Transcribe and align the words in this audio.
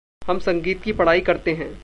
हम 0.27 0.39
संगीत 0.39 0.81
की 0.81 0.91
पढ़ाई 0.93 1.21
करते 1.21 1.51
हैं। 1.51 1.71